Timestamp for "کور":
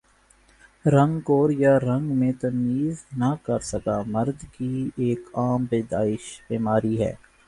1.21-1.49